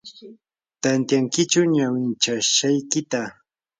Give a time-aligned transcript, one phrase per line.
[0.81, 3.21] ¿tantyankiyku ñawinchashqaykita?